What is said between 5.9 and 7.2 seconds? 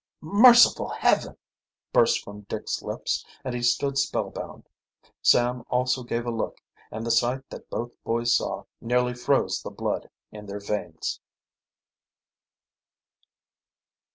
gave a look, and the